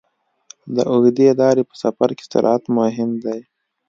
[0.75, 3.39] د اوږدې لارې په سفر کې سرعت مهم دی.